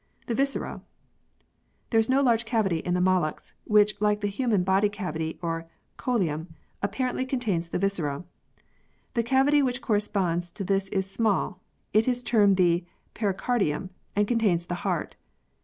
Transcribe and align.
The 0.25 0.33
Viscera. 0.33 0.81
There 1.91 1.99
is 1.99 2.09
no 2.09 2.23
large 2.23 2.43
cavity 2.43 2.79
in 2.79 2.95
the 2.95 2.99
molluscs 2.99 3.53
which, 3.65 3.93
like 4.01 4.21
the 4.21 4.29
human 4.29 4.63
body 4.63 4.89
cavity 4.89 5.37
or 5.43 5.67
coelom, 5.97 6.47
apparently 6.81 7.23
contains 7.23 7.69
the 7.69 7.77
viscera. 7.77 8.23
The 9.13 9.21
cavity 9.21 9.61
which 9.61 9.79
corresponds 9.83 10.49
to 10.53 10.63
this 10.63 10.89
is 10.89 11.07
small; 11.07 11.61
it 11.93 12.07
is 12.07 12.23
termed 12.23 12.57
the 12.57 12.83
pericardium, 13.13 13.91
and 14.15 14.27
contains 14.27 14.65
the 14.65 14.73
heart. 14.81 15.17